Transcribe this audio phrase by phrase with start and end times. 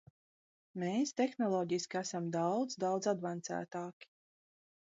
[0.83, 4.11] Mēs tehnoloģiski esam daudz, daudz advancētāki.